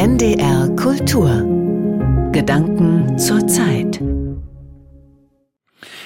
NDR 0.00 0.68
Kultur 0.76 1.28
Gedanken 2.30 3.18
zur 3.18 3.48
Zeit 3.48 4.00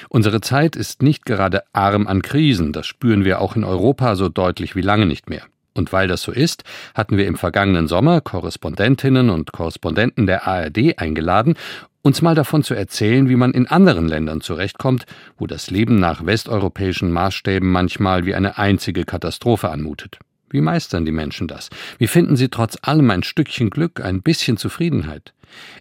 Unsere 0.08 0.40
Zeit 0.40 0.76
ist 0.76 1.02
nicht 1.02 1.26
gerade 1.26 1.64
arm 1.74 2.06
an 2.06 2.22
Krisen, 2.22 2.72
das 2.72 2.86
spüren 2.86 3.26
wir 3.26 3.42
auch 3.42 3.54
in 3.54 3.64
Europa 3.64 4.16
so 4.16 4.30
deutlich 4.30 4.74
wie 4.74 4.80
lange 4.80 5.04
nicht 5.04 5.28
mehr. 5.28 5.42
Und 5.74 5.92
weil 5.92 6.08
das 6.08 6.22
so 6.22 6.32
ist, 6.32 6.64
hatten 6.94 7.18
wir 7.18 7.26
im 7.26 7.36
vergangenen 7.36 7.86
Sommer 7.86 8.22
Korrespondentinnen 8.22 9.28
und 9.28 9.52
Korrespondenten 9.52 10.26
der 10.26 10.48
ARD 10.48 10.96
eingeladen, 10.96 11.56
uns 12.00 12.22
mal 12.22 12.34
davon 12.34 12.62
zu 12.62 12.72
erzählen, 12.72 13.28
wie 13.28 13.36
man 13.36 13.52
in 13.52 13.66
anderen 13.66 14.08
Ländern 14.08 14.40
zurechtkommt, 14.40 15.04
wo 15.36 15.46
das 15.46 15.70
Leben 15.70 16.00
nach 16.00 16.24
westeuropäischen 16.24 17.12
Maßstäben 17.12 17.70
manchmal 17.70 18.24
wie 18.24 18.34
eine 18.34 18.56
einzige 18.56 19.04
Katastrophe 19.04 19.68
anmutet. 19.68 20.18
Wie 20.52 20.60
meistern 20.60 21.04
die 21.04 21.12
Menschen 21.12 21.48
das? 21.48 21.70
Wie 21.98 22.06
finden 22.06 22.36
sie 22.36 22.48
trotz 22.48 22.76
allem 22.82 23.10
ein 23.10 23.22
Stückchen 23.22 23.70
Glück, 23.70 24.00
ein 24.00 24.22
bisschen 24.22 24.58
Zufriedenheit? 24.58 25.32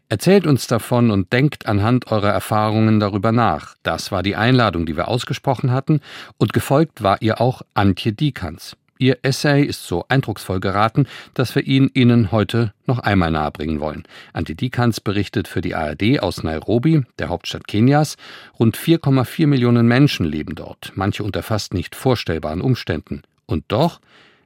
Erzählt 0.10 0.48
uns 0.48 0.68
davon 0.68 1.12
und 1.12 1.32
denkt 1.34 1.66
anhand 1.66 2.12
eurer 2.12 2.32
Erfahrungen 2.32 3.00
darüber 3.00 3.32
nach. 3.32 3.76
Das 3.84 4.12
war 4.12 4.24
die 4.24 4.36
Einladung, 4.36 4.86
die 4.86 4.98
wir 4.98 5.08
ausgesprochen 5.08 5.72
hatten, 5.72 6.02
und 6.38 6.54
gefolgt 6.54 7.04
war 7.04 7.22
ihr 7.22 7.40
auch 7.40 7.62
Antje 7.74 8.14
Diekanz. 8.14 8.76
Ihr 8.98 9.18
Essay 9.24 9.64
ist 9.64 9.88
so 9.88 10.06
eindrucksvoll 10.10 10.60
geraten, 10.60 11.08
dass 11.34 11.56
wir 11.56 11.66
ihn 11.66 11.90
Ihnen 11.96 12.32
heute 12.32 12.72
noch 12.86 13.00
einmal 13.00 13.32
nahebringen 13.32 13.80
wollen. 13.80 14.04
Antidikans 14.32 15.02
berichtet 15.02 15.48
für 15.48 15.62
die 15.62 15.74
ARD 15.74 16.20
aus 16.22 16.44
Nairobi, 16.44 17.04
der 17.18 17.30
Hauptstadt 17.30 17.68
Kenias. 17.68 18.16
Rund 18.60 18.78
4,4 18.78 19.48
Millionen 19.48 19.88
Menschen 19.88 20.28
leben 20.28 20.54
dort, 20.54 20.92
manche 20.94 21.24
unter 21.24 21.42
fast 21.42 21.74
nicht 21.74 21.96
vorstellbaren 21.96 22.62
Umständen. 22.62 23.24
Und 23.48 23.66
doch, 23.70 24.02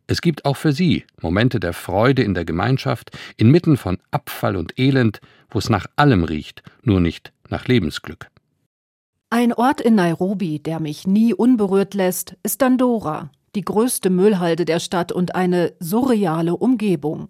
es 0.07 0.21
gibt 0.21 0.45
auch 0.45 0.57
für 0.57 0.71
sie 0.71 1.05
Momente 1.21 1.59
der 1.59 1.73
Freude 1.73 2.21
in 2.21 2.33
der 2.33 2.45
Gemeinschaft, 2.45 3.11
inmitten 3.37 3.77
von 3.77 3.97
Abfall 4.11 4.55
und 4.55 4.77
Elend, 4.79 5.19
wo 5.49 5.59
es 5.59 5.69
nach 5.69 5.87
allem 5.95 6.23
riecht, 6.23 6.63
nur 6.83 6.99
nicht 6.99 7.33
nach 7.49 7.67
Lebensglück. 7.67 8.29
Ein 9.29 9.53
Ort 9.53 9.81
in 9.81 9.95
Nairobi, 9.95 10.59
der 10.59 10.79
mich 10.79 11.07
nie 11.07 11.33
unberührt 11.33 11.93
lässt, 11.93 12.37
ist 12.43 12.61
Dandora, 12.61 13.31
die 13.55 13.65
größte 13.65 14.09
Müllhalde 14.09 14.65
der 14.65 14.79
Stadt 14.79 15.11
und 15.11 15.35
eine 15.35 15.73
surreale 15.79 16.55
Umgebung. 16.55 17.29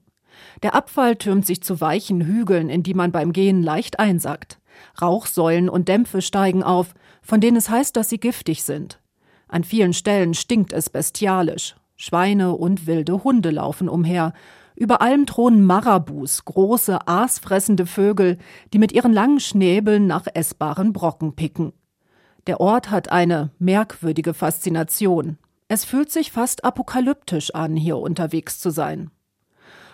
Der 0.62 0.76
Abfall 0.76 1.16
türmt 1.16 1.46
sich 1.46 1.64
zu 1.64 1.80
weichen 1.80 2.22
Hügeln, 2.22 2.70
in 2.70 2.84
die 2.84 2.94
man 2.94 3.12
beim 3.12 3.32
Gehen 3.32 3.64
leicht 3.64 4.00
einsackt. 4.00 4.60
Rauchsäulen 5.02 5.70
und 5.70 5.88
Dämpfe 5.88 6.22
steigen 6.22 6.64
auf, 6.64 6.94
von 7.22 7.40
denen 7.40 7.58
es 7.58 7.70
heißt, 7.70 7.96
dass 7.96 8.10
sie 8.10 8.20
giftig 8.20 8.64
sind. 8.64 9.00
An 9.48 9.64
vielen 9.64 9.94
Stellen 9.94 10.34
stinkt 10.34 10.74
es 10.74 10.90
bestialisch. 10.90 11.76
Schweine 11.96 12.56
und 12.56 12.88
wilde 12.88 13.24
Hunde 13.24 13.52
laufen 13.52 13.90
umher. 13.90 14.34
Über 14.76 15.02
allem 15.02 15.26
thronen 15.26 15.64
Marabus, 15.64 16.44
große, 16.44 17.08
aasfressende 17.08 17.86
Vögel, 17.86 18.38
die 18.74 18.80
mit 18.80 18.92
ihren 18.92 19.14
langen 19.14 19.40
Schnäbeln 19.40 20.06
nach 20.06 20.28
essbaren 20.34 20.92
Brocken 20.92 21.36
picken. 21.36 21.72
Der 22.48 22.60
Ort 22.60 22.92
hat 22.92 23.12
eine 23.12 23.52
merkwürdige 23.58 24.34
Faszination. 24.34 25.38
Es 25.68 25.86
fühlt 25.86 26.12
sich 26.12 26.32
fast 26.32 26.64
apokalyptisch 26.64 27.56
an, 27.56 27.76
hier 27.76 27.98
unterwegs 27.98 28.60
zu 28.60 28.70
sein. 28.70 29.10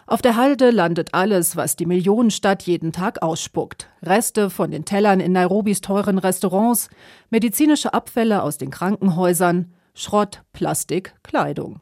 Auf 0.08 0.22
der 0.22 0.36
Halde 0.36 0.72
landet 0.72 1.14
alles, 1.14 1.56
was 1.56 1.78
die 1.78 1.86
Millionenstadt 1.86 2.64
jeden 2.64 2.92
Tag 2.92 3.22
ausspuckt. 3.22 3.88
Reste 4.04 4.50
von 4.50 4.72
den 4.72 4.84
Tellern 4.84 5.22
in 5.22 5.32
Nairobis 5.32 5.80
teuren 5.80 6.18
Restaurants, 6.18 6.90
medizinische 7.30 7.94
Abfälle 7.94 8.44
aus 8.44 8.58
den 8.58 8.72
Krankenhäusern, 8.72 9.72
Schrott, 9.94 10.44
Plastik, 10.52 11.14
Kleidung. 11.24 11.80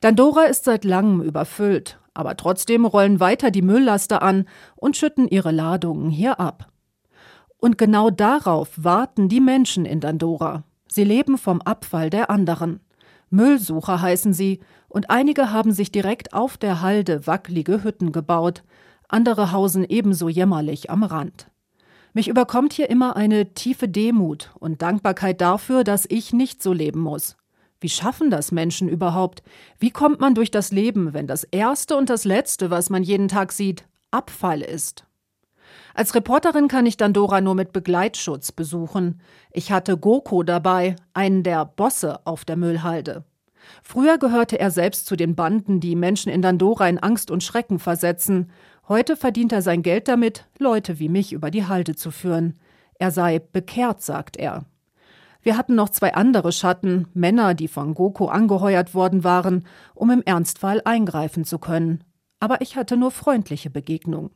Dandora 0.00 0.44
ist 0.44 0.64
seit 0.64 0.84
langem 0.84 1.22
überfüllt, 1.22 1.98
aber 2.14 2.36
trotzdem 2.36 2.84
rollen 2.84 3.20
weiter 3.20 3.50
die 3.50 3.62
Mülllaster 3.62 4.22
an 4.22 4.46
und 4.76 4.96
schütten 4.96 5.28
ihre 5.28 5.52
Ladungen 5.52 6.10
hier 6.10 6.40
ab. 6.40 6.70
Und 7.58 7.78
genau 7.78 8.10
darauf 8.10 8.70
warten 8.76 9.28
die 9.28 9.40
Menschen 9.40 9.84
in 9.84 10.00
Dandora. 10.00 10.64
Sie 10.88 11.04
leben 11.04 11.38
vom 11.38 11.60
Abfall 11.60 12.10
der 12.10 12.30
anderen. 12.30 12.80
Müllsucher 13.30 14.00
heißen 14.00 14.32
sie, 14.32 14.60
und 14.88 15.08
einige 15.08 15.52
haben 15.52 15.72
sich 15.72 15.92
direkt 15.92 16.34
auf 16.34 16.58
der 16.58 16.80
Halde 16.80 17.26
wackelige 17.26 17.84
Hütten 17.84 18.10
gebaut, 18.10 18.64
andere 19.08 19.52
hausen 19.52 19.84
ebenso 19.84 20.28
jämmerlich 20.28 20.90
am 20.90 21.04
Rand. 21.04 21.48
Mich 22.12 22.26
überkommt 22.26 22.72
hier 22.72 22.90
immer 22.90 23.14
eine 23.14 23.54
tiefe 23.54 23.88
Demut 23.88 24.50
und 24.58 24.82
Dankbarkeit 24.82 25.40
dafür, 25.40 25.84
dass 25.84 26.06
ich 26.08 26.32
nicht 26.32 26.60
so 26.62 26.72
leben 26.72 27.00
muss. 27.00 27.36
Wie 27.80 27.88
schaffen 27.88 28.30
das 28.30 28.52
Menschen 28.52 28.88
überhaupt? 28.88 29.42
Wie 29.78 29.90
kommt 29.90 30.20
man 30.20 30.34
durch 30.34 30.50
das 30.50 30.70
Leben, 30.70 31.14
wenn 31.14 31.26
das 31.26 31.44
Erste 31.44 31.96
und 31.96 32.10
das 32.10 32.24
Letzte, 32.24 32.70
was 32.70 32.90
man 32.90 33.02
jeden 33.02 33.28
Tag 33.28 33.52
sieht, 33.52 33.86
Abfall 34.10 34.60
ist? 34.60 35.04
Als 35.94 36.14
Reporterin 36.14 36.68
kann 36.68 36.86
ich 36.86 36.96
Dandora 36.96 37.40
nur 37.40 37.54
mit 37.54 37.72
Begleitschutz 37.72 38.52
besuchen. 38.52 39.20
Ich 39.50 39.72
hatte 39.72 39.96
Goko 39.96 40.42
dabei, 40.42 40.96
einen 41.14 41.42
der 41.42 41.64
Bosse 41.64 42.24
auf 42.26 42.44
der 42.44 42.56
Müllhalde. 42.56 43.24
Früher 43.82 44.18
gehörte 44.18 44.58
er 44.58 44.70
selbst 44.70 45.06
zu 45.06 45.16
den 45.16 45.34
Banden, 45.34 45.80
die 45.80 45.96
Menschen 45.96 46.30
in 46.30 46.42
Dandora 46.42 46.88
in 46.88 46.98
Angst 46.98 47.30
und 47.30 47.42
Schrecken 47.42 47.78
versetzen. 47.78 48.50
Heute 48.88 49.16
verdient 49.16 49.52
er 49.52 49.62
sein 49.62 49.82
Geld 49.82 50.08
damit, 50.08 50.46
Leute 50.58 50.98
wie 50.98 51.08
mich 51.08 51.32
über 51.32 51.50
die 51.50 51.66
Halde 51.66 51.94
zu 51.94 52.10
führen. 52.10 52.58
Er 52.94 53.10
sei 53.10 53.38
bekehrt, 53.38 54.02
sagt 54.02 54.36
er. 54.36 54.64
Wir 55.42 55.56
hatten 55.56 55.74
noch 55.74 55.88
zwei 55.88 56.14
andere 56.14 56.52
Schatten, 56.52 57.08
Männer, 57.14 57.54
die 57.54 57.68
von 57.68 57.94
Goko 57.94 58.26
angeheuert 58.26 58.94
worden 58.94 59.24
waren, 59.24 59.64
um 59.94 60.10
im 60.10 60.22
Ernstfall 60.22 60.82
eingreifen 60.84 61.44
zu 61.44 61.58
können. 61.58 62.04
Aber 62.40 62.60
ich 62.60 62.76
hatte 62.76 62.96
nur 62.96 63.10
freundliche 63.10 63.70
Begegnungen. 63.70 64.30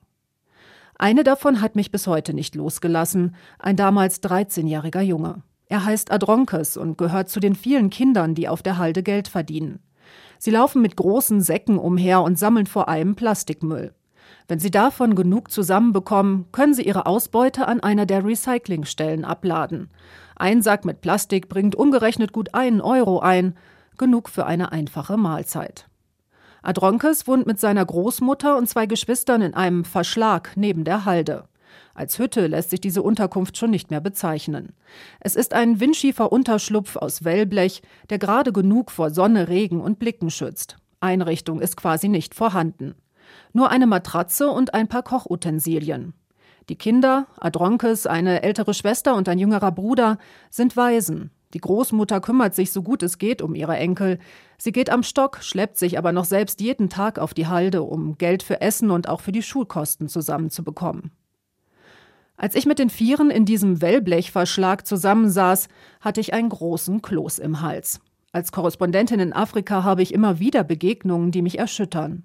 Eine 0.97 1.25
davon 1.25 1.61
hat 1.61 1.77
mich 1.77 1.91
bis 1.91 2.07
heute 2.07 2.35
nicht 2.35 2.55
losgelassen, 2.55 3.35
ein 3.59 3.77
damals 3.77 4.23
13-jähriger 4.23 5.01
Junge. 5.01 5.43
Er 5.67 5.85
heißt 5.85 6.13
Adronkes 6.13 6.77
und 6.77 6.99
gehört 6.99 7.29
zu 7.29 7.41
den 7.41 7.55
vielen 7.55 7.91
Kindern, 7.91 8.35
die 8.35 8.49
auf 8.49 8.63
der 8.63 8.79
Halde 8.79 9.03
Geld 9.03 9.29
verdienen. 9.29 9.81
Sie 10.39 10.51
laufen 10.51 10.83
mit 10.83 10.97
großen 10.97 11.41
Säcken 11.41 11.79
umher 11.79 12.23
und 12.23 12.39
sammeln 12.39 12.67
vor 12.67 12.89
allem 12.89 13.17
Plastikmüll. 13.17 13.95
Wenn 14.47 14.59
sie 14.59 14.71
davon 14.71 15.15
genug 15.15 15.51
zusammenbekommen, 15.51 16.47
können 16.53 16.75
sie 16.75 16.83
ihre 16.83 17.07
Ausbeute 17.07 17.67
an 17.67 17.81
einer 17.81 18.05
der 18.07 18.25
Recyclingstellen 18.25 19.25
abladen. 19.25 19.91
Ein 20.37 20.63
Sack 20.63 20.85
mit 20.85 21.01
Plastik 21.01 21.49
bringt 21.49 21.77
umgerechnet 21.77 22.33
gut 22.33 22.55
einen 22.55 22.81
Euro 22.81 23.21
ein, 23.21 23.57
genug 23.99 24.29
für 24.29 24.47
eine 24.47 24.73
einfache 24.73 25.17
Mahlzeit. 25.17 25.89
Adronkes 26.63 27.27
wohnt 27.29 27.47
mit 27.47 27.61
seiner 27.61 27.85
Großmutter 27.85 28.57
und 28.57 28.69
zwei 28.69 28.87
Geschwistern 28.87 29.43
in 29.43 29.55
einem 29.55 29.85
Verschlag 29.85 30.53
neben 30.57 30.85
der 30.85 31.05
Halde. 31.05 31.45
Als 31.95 32.19
Hütte 32.19 32.47
lässt 32.47 32.71
sich 32.71 32.81
diese 32.81 33.03
Unterkunft 33.03 33.57
schon 33.57 33.71
nicht 33.71 33.91
mehr 33.91 34.01
bezeichnen. 34.01 34.73
Es 35.21 35.37
ist 35.37 35.53
ein 35.53 35.79
windschiefer 35.79 36.33
Unterschlupf 36.33 36.97
aus 36.97 37.25
Wellblech, 37.25 37.83
der 38.11 38.19
gerade 38.19 38.53
genug 38.53 38.91
vor 38.91 39.11
Sonne, 39.11 39.49
Regen 39.49 39.81
und 39.81 39.99
Blicken 39.99 40.31
schützt. 40.31 40.77
Einrichtung 41.01 41.61
ist 41.61 41.77
quasi 41.77 42.09
nicht 42.09 42.35
vorhanden. 42.35 42.95
Nur 43.53 43.71
eine 43.71 43.87
Matratze 43.87 44.49
und 44.49 44.75
ein 44.75 44.89
paar 44.89 45.03
Kochutensilien. 45.03 46.15
Die 46.69 46.77
Kinder, 46.77 47.27
Adronkes, 47.39 48.07
eine 48.07 48.43
ältere 48.43 48.73
Schwester 48.73 49.17
und 49.17 49.29
ein 49.29 49.39
jüngerer 49.39 49.73
Bruder, 49.73 50.19
sind 50.51 50.77
Waisen. 50.77 51.31
Die 51.53 51.61
Großmutter 51.61 52.21
kümmert 52.21 52.55
sich 52.55 52.73
so 52.73 52.83
gut 52.83 53.03
es 53.03 53.19
geht 53.19 53.43
um 53.43 53.55
ihre 53.55 53.77
Enkel. 53.77 54.19
Sie 54.59 54.73
geht 54.73 54.91
am 54.91 55.03
Stock, 55.03 55.39
schleppt 55.43 55.77
sich 55.77 55.99
aber 55.99 56.13
noch 56.13 56.25
selbst 56.25 56.61
jeden 56.61 56.89
Tag 56.89 57.19
auf 57.19 57.35
die 57.35 57.47
Halde, 57.47 57.83
um 57.83 58.19
Geld 58.19 58.43
für 58.43 58.61
Essen 58.61 58.91
und 58.91 59.09
auch 59.09 59.21
für 59.21 59.31
die 59.31 59.43
Schulkosten 59.43 60.09
zusammenzubekommen. 60.09 61.13
Als 62.37 62.57
ich 62.57 62.67
mit 62.67 62.81
den 62.81 62.91
Vieren 62.91 63.31
in 63.31 63.45
diesem 63.45 63.81
Wellblechverschlag 63.81 64.87
zusammensaß, 64.87 65.69
hatte 66.01 66.21
ich 66.21 66.35
einen 66.35 66.49
großen 66.49 67.01
Kloß 67.03 67.39
im 67.39 67.61
Hals. 67.61 68.01
Als 68.33 68.51
Korrespondentin 68.51 69.21
in 69.21 69.33
Afrika 69.33 69.85
habe 69.85 70.03
ich 70.03 70.13
immer 70.13 70.41
wieder 70.41 70.65
Begegnungen, 70.65 71.31
die 71.31 71.43
mich 71.43 71.61
erschüttern. 71.61 72.25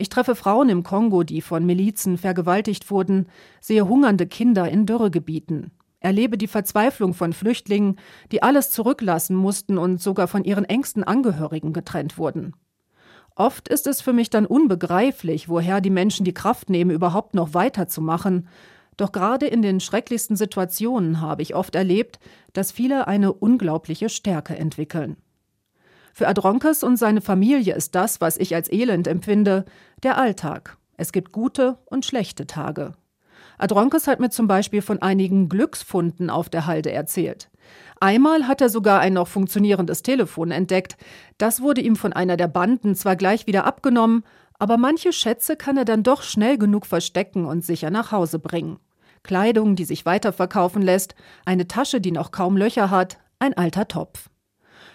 Ich 0.00 0.08
treffe 0.08 0.34
Frauen 0.34 0.70
im 0.70 0.82
Kongo, 0.82 1.24
die 1.24 1.42
von 1.42 1.66
Milizen 1.66 2.16
vergewaltigt 2.16 2.90
wurden, 2.90 3.26
sehe 3.60 3.86
hungernde 3.86 4.26
Kinder 4.26 4.66
in 4.66 4.86
Dürregebieten, 4.86 5.72
erlebe 6.00 6.38
die 6.38 6.46
Verzweiflung 6.46 7.12
von 7.12 7.34
Flüchtlingen, 7.34 7.98
die 8.32 8.42
alles 8.42 8.70
zurücklassen 8.70 9.36
mussten 9.36 9.76
und 9.76 10.00
sogar 10.00 10.26
von 10.26 10.42
ihren 10.42 10.64
engsten 10.64 11.04
Angehörigen 11.04 11.74
getrennt 11.74 12.16
wurden. 12.16 12.54
Oft 13.36 13.68
ist 13.68 13.86
es 13.86 14.00
für 14.00 14.14
mich 14.14 14.30
dann 14.30 14.46
unbegreiflich, 14.46 15.50
woher 15.50 15.82
die 15.82 15.90
Menschen 15.90 16.24
die 16.24 16.32
Kraft 16.32 16.70
nehmen, 16.70 16.90
überhaupt 16.90 17.34
noch 17.34 17.52
weiterzumachen. 17.52 18.48
Doch 18.96 19.12
gerade 19.12 19.48
in 19.48 19.60
den 19.60 19.80
schrecklichsten 19.80 20.34
Situationen 20.34 21.20
habe 21.20 21.42
ich 21.42 21.54
oft 21.54 21.74
erlebt, 21.74 22.20
dass 22.54 22.72
viele 22.72 23.06
eine 23.06 23.34
unglaubliche 23.34 24.08
Stärke 24.08 24.56
entwickeln. 24.56 25.18
Für 26.12 26.28
Adronkes 26.28 26.82
und 26.82 26.96
seine 26.96 27.20
Familie 27.20 27.74
ist 27.74 27.94
das, 27.94 28.20
was 28.20 28.36
ich 28.36 28.54
als 28.54 28.70
Elend 28.70 29.06
empfinde, 29.06 29.64
der 30.02 30.18
Alltag. 30.18 30.76
Es 30.96 31.12
gibt 31.12 31.32
gute 31.32 31.78
und 31.86 32.04
schlechte 32.04 32.46
Tage. 32.46 32.92
Adronkes 33.58 34.06
hat 34.06 34.20
mir 34.20 34.30
zum 34.30 34.48
Beispiel 34.48 34.82
von 34.82 35.02
einigen 35.02 35.48
Glücksfunden 35.48 36.30
auf 36.30 36.48
der 36.48 36.66
Halde 36.66 36.92
erzählt. 36.92 37.50
Einmal 38.00 38.48
hat 38.48 38.60
er 38.62 38.70
sogar 38.70 39.00
ein 39.00 39.12
noch 39.12 39.28
funktionierendes 39.28 40.02
Telefon 40.02 40.50
entdeckt. 40.50 40.96
Das 41.36 41.60
wurde 41.60 41.82
ihm 41.82 41.96
von 41.96 42.12
einer 42.14 42.38
der 42.38 42.48
Banden 42.48 42.94
zwar 42.94 43.16
gleich 43.16 43.46
wieder 43.46 43.66
abgenommen, 43.66 44.24
Aber 44.60 44.76
manche 44.76 45.12
Schätze 45.14 45.56
kann 45.56 45.78
er 45.78 45.86
dann 45.86 46.02
doch 46.02 46.22
schnell 46.22 46.58
genug 46.58 46.84
verstecken 46.84 47.46
und 47.46 47.64
sicher 47.64 47.90
nach 47.90 48.12
Hause 48.12 48.38
bringen. 48.38 48.78
Kleidung, 49.22 49.74
die 49.74 49.84
sich 49.84 50.04
weiterverkaufen 50.04 50.82
lässt, 50.82 51.14
eine 51.46 51.66
Tasche, 51.66 52.00
die 52.00 52.12
noch 52.12 52.30
kaum 52.30 52.56
Löcher 52.56 52.90
hat, 52.90 53.18
ein 53.38 53.54
alter 53.54 53.88
Topf. 53.88 54.29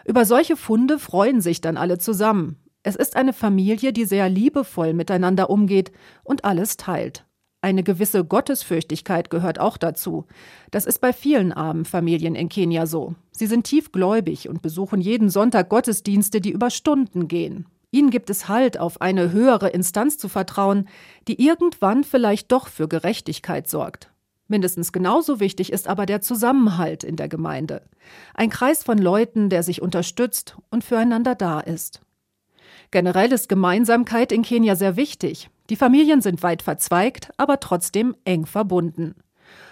Über 0.05 0.23
solche 0.25 0.55
Funde 0.55 0.99
freuen 0.99 1.41
sich 1.41 1.61
dann 1.61 1.77
alle 1.77 1.97
zusammen. 1.97 2.57
Es 2.83 2.95
ist 2.95 3.15
eine 3.15 3.33
Familie, 3.33 3.91
die 3.91 4.05
sehr 4.05 4.29
liebevoll 4.29 4.93
miteinander 4.93 5.49
umgeht 5.49 5.91
und 6.23 6.45
alles 6.45 6.77
teilt. 6.77 7.25
Eine 7.61 7.81
gewisse 7.81 8.23
Gottesfürchtigkeit 8.23 9.31
gehört 9.31 9.59
auch 9.59 9.77
dazu. 9.77 10.25
Das 10.69 10.85
ist 10.85 11.01
bei 11.01 11.11
vielen 11.11 11.51
armen 11.51 11.83
Familien 11.83 12.35
in 12.35 12.47
Kenia 12.47 12.85
so. 12.85 13.15
Sie 13.31 13.47
sind 13.47 13.63
tiefgläubig 13.63 14.47
und 14.47 14.61
besuchen 14.61 15.01
jeden 15.01 15.29
Sonntag 15.29 15.69
Gottesdienste, 15.69 16.41
die 16.41 16.51
über 16.51 16.69
Stunden 16.69 17.27
gehen. 17.27 17.65
Ihnen 17.89 18.11
gibt 18.11 18.29
es 18.29 18.47
Halt, 18.47 18.79
auf 18.79 19.01
eine 19.01 19.31
höhere 19.31 19.69
Instanz 19.69 20.19
zu 20.19 20.29
vertrauen, 20.29 20.87
die 21.27 21.43
irgendwann 21.43 22.03
vielleicht 22.03 22.51
doch 22.51 22.67
für 22.67 22.87
Gerechtigkeit 22.87 23.67
sorgt. 23.67 24.11
Mindestens 24.47 24.91
genauso 24.91 25.39
wichtig 25.39 25.71
ist 25.71 25.87
aber 25.87 26.05
der 26.05 26.21
Zusammenhalt 26.21 27.03
in 27.03 27.15
der 27.15 27.27
Gemeinde. 27.27 27.81
Ein 28.35 28.49
Kreis 28.49 28.83
von 28.83 28.97
Leuten, 28.97 29.49
der 29.49 29.63
sich 29.63 29.81
unterstützt 29.81 30.55
und 30.69 30.83
füreinander 30.83 31.33
da 31.33 31.59
ist. 31.59 32.01
Generell 32.91 33.31
ist 33.31 33.49
Gemeinsamkeit 33.49 34.31
in 34.31 34.43
Kenia 34.43 34.75
sehr 34.75 34.95
wichtig. 34.95 35.49
Die 35.69 35.75
Familien 35.75 36.21
sind 36.21 36.43
weit 36.43 36.61
verzweigt, 36.61 37.31
aber 37.37 37.59
trotzdem 37.59 38.15
eng 38.23 38.45
verbunden. 38.45 39.15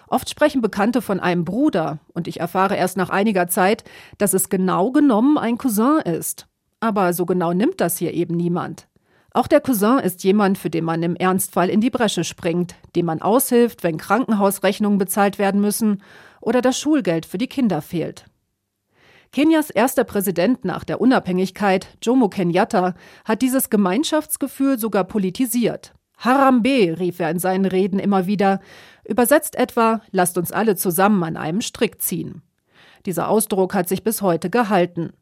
Oft 0.08 0.30
sprechen 0.30 0.62
Bekannte 0.62 1.02
von 1.02 1.20
einem 1.20 1.46
Bruder, 1.46 2.00
und 2.14 2.28
ich 2.28 2.40
erfahre 2.40 2.76
erst 2.76 2.98
nach 2.98 3.10
einiger 3.10 3.48
Zeit, 3.48 3.84
dass 4.18 4.34
es 4.34 4.50
genau 4.50 4.92
genommen 4.92 5.38
ein 5.38 5.58
Cousin 5.58 6.00
ist. 6.00 6.48
Aber 6.80 7.14
so 7.14 7.26
genau 7.26 7.54
nimmt 7.54 7.80
das 7.80 7.98
hier 7.98 8.14
eben 8.14 8.36
niemand. 8.36 8.88
Auch 9.36 9.48
der 9.48 9.62
Cousin 9.62 9.98
ist 9.98 10.24
jemand, 10.24 10.60
für 10.60 10.70
den 10.70 10.86
man 10.86 11.02
im 11.02 11.16
Ernstfall 11.16 11.70
in 11.70 11.82
die 11.82 11.90
Bresche 11.90 12.24
springt, 12.24 12.76
dem 12.96 13.08
man 13.08 13.22
aushilft, 13.22 13.84
wenn 13.84 13.98
Krankenhausrechnungen 13.98 15.00
bezahlt 15.00 15.40
werden 15.40 15.60
müssen 15.60 16.04
oder 16.40 16.62
das 16.62 16.80
Schulgeld 16.80 17.26
für 17.26 17.40
die 17.40 17.48
Kinder 17.48 17.82
fehlt. 17.82 18.26
Kenias 19.32 19.72
erster 19.72 20.04
Präsident 20.04 20.64
nach 20.64 20.84
der 20.84 21.02
Unabhängigkeit, 21.02 21.88
Jomo 22.04 22.30
Kenyatta, 22.30 22.94
hat 23.26 23.42
dieses 23.42 23.72
Gemeinschaftsgefühl 23.72 24.78
sogar 24.78 25.06
politisiert. 25.06 25.94
Harambe, 26.20 27.00
rief 27.00 27.20
er 27.20 27.32
in 27.32 27.40
seinen 27.40 27.66
Reden 27.66 27.98
immer 27.98 28.28
wieder, 28.28 28.60
übersetzt 29.04 29.56
etwa, 29.56 30.02
lasst 30.12 30.38
uns 30.38 30.52
alle 30.52 30.76
zusammen 30.76 31.24
an 31.24 31.38
einem 31.38 31.62
Strick 31.62 32.00
ziehen. 32.00 32.44
Dieser 33.08 33.28
Ausdruck 33.28 33.74
hat 33.74 33.90
sich 33.90 34.04
bis 34.04 34.22
heute 34.22 34.52
gehalten. 34.52 35.14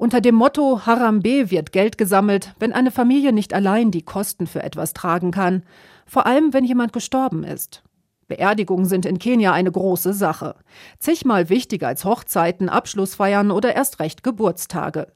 Unter 0.00 0.22
dem 0.22 0.34
Motto 0.34 0.86
Harambe 0.86 1.50
wird 1.50 1.72
Geld 1.72 1.98
gesammelt, 1.98 2.54
wenn 2.58 2.72
eine 2.72 2.90
Familie 2.90 3.34
nicht 3.34 3.52
allein 3.52 3.90
die 3.90 4.00
Kosten 4.00 4.46
für 4.46 4.62
etwas 4.62 4.94
tragen 4.94 5.30
kann, 5.30 5.62
vor 6.06 6.24
allem 6.24 6.54
wenn 6.54 6.64
jemand 6.64 6.94
gestorben 6.94 7.44
ist. 7.44 7.82
Beerdigungen 8.26 8.86
sind 8.86 9.04
in 9.04 9.18
Kenia 9.18 9.52
eine 9.52 9.70
große 9.70 10.14
Sache. 10.14 10.54
Zigmal 11.00 11.50
wichtiger 11.50 11.88
als 11.88 12.06
Hochzeiten, 12.06 12.70
Abschlussfeiern 12.70 13.50
oder 13.50 13.76
erst 13.76 14.00
recht 14.00 14.22
Geburtstage. 14.22 15.08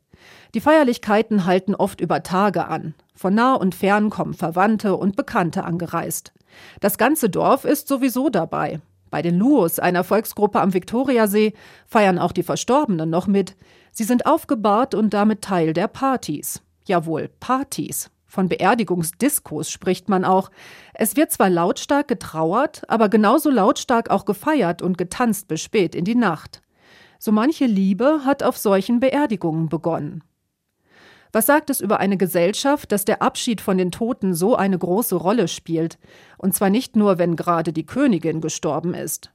Die 0.52 0.60
Feierlichkeiten 0.60 1.46
halten 1.46 1.74
oft 1.74 2.02
über 2.02 2.22
Tage 2.22 2.68
an. 2.68 2.92
Von 3.14 3.34
nah 3.34 3.54
und 3.54 3.74
fern 3.74 4.10
kommen 4.10 4.34
Verwandte 4.34 4.96
und 4.96 5.16
Bekannte 5.16 5.64
angereist. 5.64 6.34
Das 6.80 6.98
ganze 6.98 7.30
Dorf 7.30 7.64
ist 7.64 7.88
sowieso 7.88 8.28
dabei. 8.28 8.82
Bei 9.14 9.22
den 9.22 9.38
Luos, 9.38 9.78
einer 9.78 10.02
Volksgruppe 10.02 10.60
am 10.60 10.74
Viktoriasee, 10.74 11.52
feiern 11.86 12.18
auch 12.18 12.32
die 12.32 12.42
Verstorbenen 12.42 13.08
noch 13.08 13.28
mit. 13.28 13.54
Sie 13.92 14.02
sind 14.02 14.26
aufgebahrt 14.26 14.92
und 14.92 15.14
damit 15.14 15.42
Teil 15.42 15.72
der 15.72 15.86
Partys. 15.86 16.64
Jawohl, 16.84 17.30
Partys. 17.38 18.10
Von 18.26 18.48
Beerdigungsdiskos 18.48 19.70
spricht 19.70 20.08
man 20.08 20.24
auch. 20.24 20.50
Es 20.94 21.14
wird 21.14 21.30
zwar 21.30 21.48
lautstark 21.48 22.08
getrauert, 22.08 22.82
aber 22.88 23.08
genauso 23.08 23.50
lautstark 23.50 24.10
auch 24.10 24.24
gefeiert 24.24 24.82
und 24.82 24.98
getanzt 24.98 25.46
bis 25.46 25.60
spät 25.60 25.94
in 25.94 26.04
die 26.04 26.16
Nacht. 26.16 26.60
So 27.20 27.30
manche 27.30 27.66
Liebe 27.66 28.22
hat 28.24 28.42
auf 28.42 28.58
solchen 28.58 28.98
Beerdigungen 28.98 29.68
begonnen. 29.68 30.24
Was 31.34 31.46
sagt 31.46 31.68
es 31.68 31.80
über 31.80 31.98
eine 31.98 32.16
Gesellschaft, 32.16 32.92
dass 32.92 33.04
der 33.04 33.20
Abschied 33.20 33.60
von 33.60 33.76
den 33.76 33.90
Toten 33.90 34.34
so 34.34 34.54
eine 34.54 34.78
große 34.78 35.16
Rolle 35.16 35.48
spielt? 35.48 35.98
Und 36.38 36.54
zwar 36.54 36.70
nicht 36.70 36.94
nur, 36.94 37.18
wenn 37.18 37.34
gerade 37.34 37.72
die 37.72 37.86
Königin 37.86 38.40
gestorben 38.40 38.94
ist. 38.94 39.32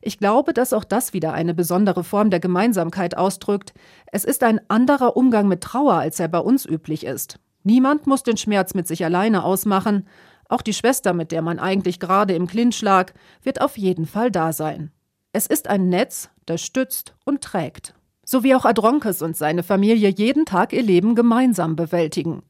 Ich 0.00 0.16
glaube, 0.16 0.54
dass 0.54 0.72
auch 0.72 0.84
das 0.84 1.12
wieder 1.12 1.34
eine 1.34 1.52
besondere 1.52 2.02
Form 2.02 2.30
der 2.30 2.40
Gemeinsamkeit 2.40 3.18
ausdrückt. 3.18 3.74
Es 4.10 4.24
ist 4.24 4.42
ein 4.42 4.58
anderer 4.68 5.18
Umgang 5.18 5.46
mit 5.46 5.60
Trauer, 5.60 5.96
als 5.96 6.18
er 6.18 6.28
bei 6.28 6.38
uns 6.38 6.64
üblich 6.64 7.04
ist. 7.04 7.38
Niemand 7.62 8.06
muss 8.06 8.22
den 8.22 8.38
Schmerz 8.38 8.72
mit 8.72 8.88
sich 8.88 9.04
alleine 9.04 9.44
ausmachen. 9.44 10.08
Auch 10.48 10.62
die 10.62 10.72
Schwester, 10.72 11.12
mit 11.12 11.30
der 11.30 11.42
man 11.42 11.58
eigentlich 11.58 12.00
gerade 12.00 12.34
im 12.34 12.46
Clinch 12.46 12.80
lag, 12.80 13.12
wird 13.42 13.60
auf 13.60 13.76
jeden 13.76 14.06
Fall 14.06 14.30
da 14.30 14.54
sein. 14.54 14.92
Es 15.34 15.46
ist 15.46 15.68
ein 15.68 15.90
Netz, 15.90 16.30
das 16.46 16.62
stützt 16.62 17.14
und 17.26 17.42
trägt 17.42 17.92
so 18.24 18.42
wie 18.42 18.54
auch 18.54 18.64
Adronkes 18.64 19.22
und 19.22 19.36
seine 19.36 19.62
Familie 19.62 20.08
jeden 20.08 20.44
Tag 20.44 20.72
ihr 20.72 20.82
Leben 20.82 21.14
gemeinsam 21.14 21.76
bewältigen. 21.76 22.42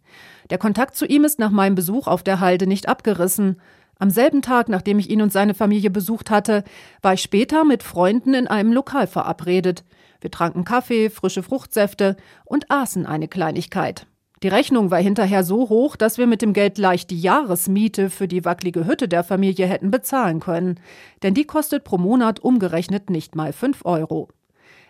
Der 0.50 0.58
Kontakt 0.58 0.96
zu 0.96 1.06
ihm 1.06 1.24
ist 1.24 1.38
nach 1.38 1.50
meinem 1.50 1.74
Besuch 1.74 2.06
auf 2.06 2.22
der 2.22 2.40
Halde 2.40 2.66
nicht 2.66 2.88
abgerissen. 2.88 3.60
Am 3.98 4.10
selben 4.10 4.42
Tag, 4.42 4.68
nachdem 4.68 4.98
ich 4.98 5.08
ihn 5.08 5.22
und 5.22 5.32
seine 5.32 5.54
Familie 5.54 5.90
besucht 5.90 6.30
hatte, 6.30 6.64
war 7.00 7.14
ich 7.14 7.22
später 7.22 7.64
mit 7.64 7.82
Freunden 7.82 8.34
in 8.34 8.46
einem 8.46 8.72
Lokal 8.72 9.06
verabredet. 9.06 9.84
Wir 10.20 10.30
tranken 10.30 10.64
Kaffee, 10.64 11.10
frische 11.10 11.42
Fruchtsäfte 11.42 12.16
und 12.44 12.70
aßen 12.70 13.06
eine 13.06 13.28
Kleinigkeit. 13.28 14.06
Die 14.42 14.48
Rechnung 14.48 14.90
war 14.90 14.98
hinterher 14.98 15.42
so 15.42 15.70
hoch, 15.70 15.96
dass 15.96 16.18
wir 16.18 16.26
mit 16.26 16.42
dem 16.42 16.52
Geld 16.52 16.76
leicht 16.76 17.10
die 17.10 17.20
Jahresmiete 17.20 18.10
für 18.10 18.28
die 18.28 18.44
wackelige 18.44 18.86
Hütte 18.86 19.08
der 19.08 19.24
Familie 19.24 19.66
hätten 19.66 19.90
bezahlen 19.90 20.40
können, 20.40 20.80
denn 21.22 21.32
die 21.32 21.46
kostet 21.46 21.84
pro 21.84 21.96
Monat 21.96 22.40
umgerechnet 22.40 23.08
nicht 23.08 23.36
mal 23.36 23.54
fünf 23.54 23.86
Euro. 23.86 24.28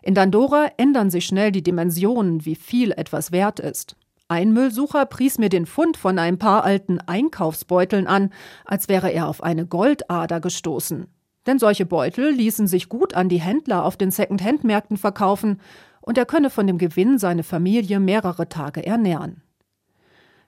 In 0.05 0.15
Dandora 0.15 0.69
ändern 0.77 1.09
sich 1.09 1.25
schnell 1.25 1.51
die 1.51 1.63
Dimensionen, 1.63 2.45
wie 2.45 2.57
viel 2.57 2.93
etwas 2.93 3.33
wert 3.33 3.59
ist. 3.59 3.97
Ein 4.29 4.53
Müllsucher 4.53 5.07
pries 5.07 5.39
mir 5.39 5.49
den 5.49 5.65
Fund 5.65 5.97
von 5.97 6.19
ein 6.19 6.37
paar 6.37 6.63
alten 6.63 7.01
Einkaufsbeuteln 7.01 8.07
an, 8.07 8.31
als 8.67 8.91
wäre 8.91 9.11
er 9.11 9.29
auf 9.29 9.43
eine 9.43 9.65
Goldader 9.65 10.41
gestoßen. 10.41 11.07
Denn 11.47 11.59
solche 11.59 11.87
Beutel 11.87 12.33
ließen 12.33 12.67
sich 12.67 12.91
gut 12.91 13.15
an 13.15 13.31
die 13.31 13.41
Händler 13.41 13.83
auf 13.83 13.97
den 13.97 14.11
Second-Hand-Märkten 14.11 14.99
verkaufen 14.99 15.59
und 16.03 16.19
er 16.19 16.27
könne 16.27 16.51
von 16.51 16.67
dem 16.67 16.77
Gewinn 16.77 17.17
seine 17.17 17.43
Familie 17.43 17.99
mehrere 17.99 18.51
Tage 18.51 18.85
ernähren. 18.85 19.41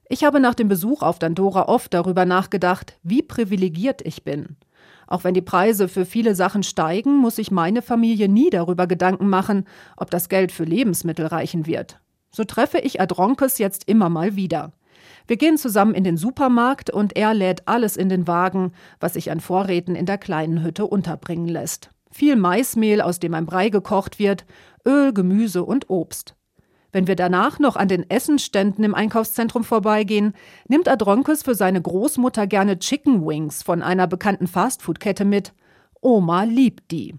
Ich 0.06 0.22
habe 0.22 0.38
nach 0.38 0.54
dem 0.54 0.68
Besuch 0.68 1.00
auf 1.00 1.18
Dandora 1.18 1.62
oft 1.62 1.94
darüber 1.94 2.26
nachgedacht, 2.26 2.98
wie 3.02 3.22
privilegiert 3.22 4.02
ich 4.04 4.22
bin. 4.22 4.58
Auch 5.06 5.24
wenn 5.24 5.34
die 5.34 5.42
Preise 5.42 5.88
für 5.88 6.04
viele 6.04 6.34
Sachen 6.34 6.62
steigen, 6.62 7.16
muss 7.16 7.36
sich 7.36 7.50
meine 7.50 7.82
Familie 7.82 8.28
nie 8.28 8.50
darüber 8.50 8.86
Gedanken 8.86 9.28
machen, 9.28 9.64
ob 9.96 10.10
das 10.10 10.28
Geld 10.28 10.52
für 10.52 10.64
Lebensmittel 10.64 11.26
reichen 11.26 11.66
wird. 11.66 12.00
So 12.30 12.44
treffe 12.44 12.78
ich 12.78 13.00
Adronkes 13.00 13.58
jetzt 13.58 13.88
immer 13.88 14.08
mal 14.08 14.36
wieder. 14.36 14.72
Wir 15.26 15.36
gehen 15.36 15.58
zusammen 15.58 15.94
in 15.94 16.04
den 16.04 16.16
Supermarkt 16.16 16.90
und 16.90 17.16
er 17.16 17.34
lädt 17.34 17.66
alles 17.66 17.96
in 17.96 18.08
den 18.08 18.26
Wagen, 18.28 18.72
was 19.00 19.14
sich 19.14 19.30
an 19.30 19.40
Vorräten 19.40 19.96
in 19.96 20.06
der 20.06 20.18
kleinen 20.18 20.62
Hütte 20.62 20.86
unterbringen 20.86 21.48
lässt. 21.48 21.90
Viel 22.12 22.36
Maismehl, 22.36 23.00
aus 23.00 23.18
dem 23.18 23.34
ein 23.34 23.46
Brei 23.46 23.68
gekocht 23.68 24.18
wird, 24.18 24.46
Öl, 24.86 25.12
Gemüse 25.12 25.64
und 25.64 25.90
Obst. 25.90 26.35
Wenn 26.96 27.08
wir 27.08 27.14
danach 27.14 27.58
noch 27.58 27.76
an 27.76 27.88
den 27.88 28.08
Essenständen 28.08 28.82
im 28.82 28.94
Einkaufszentrum 28.94 29.64
vorbeigehen, 29.64 30.32
nimmt 30.66 30.88
Adronkes 30.88 31.42
für 31.42 31.54
seine 31.54 31.82
Großmutter 31.82 32.46
gerne 32.46 32.78
Chicken 32.78 33.26
Wings 33.26 33.62
von 33.62 33.82
einer 33.82 34.06
bekannten 34.06 34.46
Fastfood-Kette 34.46 35.26
mit. 35.26 35.52
Oma 36.00 36.44
liebt 36.44 36.90
die. 36.90 37.14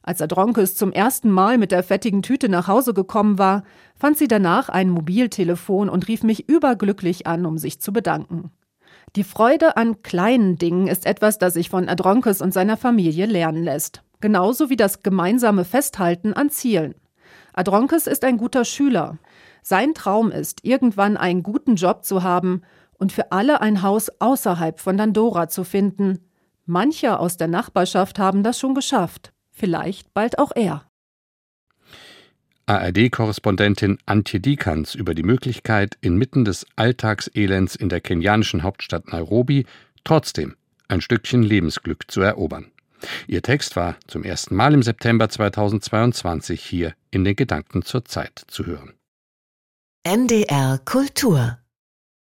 Als 0.00 0.22
Adronkes 0.22 0.74
zum 0.74 0.90
ersten 0.90 1.30
Mal 1.30 1.58
mit 1.58 1.70
der 1.70 1.82
fettigen 1.82 2.22
Tüte 2.22 2.48
nach 2.48 2.66
Hause 2.66 2.94
gekommen 2.94 3.36
war, 3.36 3.64
fand 3.94 4.16
sie 4.16 4.26
danach 4.26 4.70
ein 4.70 4.88
Mobiltelefon 4.88 5.90
und 5.90 6.08
rief 6.08 6.22
mich 6.22 6.48
überglücklich 6.48 7.26
an, 7.26 7.44
um 7.44 7.58
sich 7.58 7.78
zu 7.78 7.92
bedanken. 7.92 8.50
Die 9.16 9.24
Freude 9.24 9.76
an 9.76 10.00
kleinen 10.00 10.56
Dingen 10.56 10.88
ist 10.88 11.04
etwas, 11.04 11.36
das 11.36 11.52
sich 11.52 11.68
von 11.68 11.90
Adronkes 11.90 12.40
und 12.40 12.54
seiner 12.54 12.78
Familie 12.78 13.26
lernen 13.26 13.64
lässt. 13.64 14.02
Genauso 14.22 14.70
wie 14.70 14.76
das 14.76 15.02
gemeinsame 15.02 15.66
Festhalten 15.66 16.32
an 16.32 16.48
Zielen. 16.48 16.94
Adronkes 17.52 18.06
ist 18.06 18.24
ein 18.24 18.36
guter 18.36 18.64
Schüler. 18.64 19.18
Sein 19.62 19.94
Traum 19.94 20.30
ist, 20.30 20.64
irgendwann 20.64 21.16
einen 21.16 21.42
guten 21.42 21.76
Job 21.76 22.04
zu 22.04 22.22
haben 22.22 22.62
und 22.98 23.12
für 23.12 23.32
alle 23.32 23.60
ein 23.60 23.82
Haus 23.82 24.10
außerhalb 24.20 24.80
von 24.80 24.96
Dandora 24.96 25.48
zu 25.48 25.64
finden. 25.64 26.20
Manche 26.66 27.18
aus 27.18 27.36
der 27.36 27.48
Nachbarschaft 27.48 28.18
haben 28.18 28.42
das 28.42 28.58
schon 28.58 28.74
geschafft. 28.74 29.32
Vielleicht 29.50 30.14
bald 30.14 30.38
auch 30.38 30.52
er. 30.54 30.86
ARD-Korrespondentin 32.66 33.98
Antje 34.06 34.38
Dikans 34.38 34.94
über 34.94 35.14
die 35.14 35.24
Möglichkeit, 35.24 35.98
inmitten 36.00 36.44
des 36.44 36.66
Alltagselends 36.76 37.74
in 37.74 37.88
der 37.88 38.00
kenianischen 38.00 38.62
Hauptstadt 38.62 39.10
Nairobi 39.10 39.66
trotzdem 40.04 40.54
ein 40.86 41.00
Stückchen 41.00 41.42
Lebensglück 41.42 42.10
zu 42.10 42.20
erobern. 42.20 42.70
Ihr 43.26 43.42
Text 43.42 43.76
war 43.76 43.96
zum 44.06 44.24
ersten 44.24 44.54
Mal 44.54 44.74
im 44.74 44.82
September 44.82 45.28
2022 45.28 46.62
hier 46.62 46.94
in 47.10 47.24
den 47.24 47.36
Gedanken 47.36 47.82
zur 47.82 48.04
Zeit 48.04 48.42
zu 48.48 48.66
hören. 48.66 48.94
NDR 50.02 50.78
Kultur 50.84 51.58